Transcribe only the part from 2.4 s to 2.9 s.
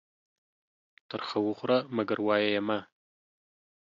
يې مه.